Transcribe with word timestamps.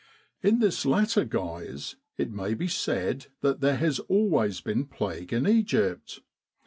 In 0.41 0.57
this 0.57 0.83
latter 0.83 1.25
guise, 1.25 1.95
it 2.17 2.31
may 2.31 2.55
be 2.55 2.67
said 2.67 3.27
that 3.41 3.61
there 3.61 3.75
has 3.77 3.99
always 4.09 4.59
been 4.59 4.85
plague 4.87 5.31
in 5.31 5.47
Egypt. 5.47 6.21